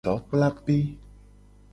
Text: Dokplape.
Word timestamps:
Dokplape. 0.05 0.79